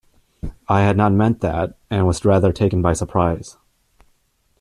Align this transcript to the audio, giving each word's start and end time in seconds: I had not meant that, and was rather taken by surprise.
I 0.67 0.81
had 0.81 0.97
not 0.97 1.11
meant 1.11 1.41
that, 1.41 1.77
and 1.91 2.07
was 2.07 2.25
rather 2.25 2.51
taken 2.51 2.81
by 2.81 2.93
surprise. 2.93 3.57